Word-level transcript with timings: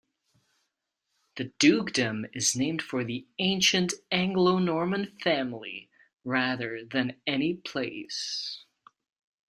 The 1.35 1.53
dukedom 1.59 2.25
is 2.33 2.55
named 2.55 2.81
for 2.81 3.03
the 3.03 3.27
ancient 3.37 3.93
Anglo-Norman 4.11 5.15
family 5.19 5.91
rather 6.25 6.83
than 6.83 7.21
any 7.27 7.53
place. 7.53 8.65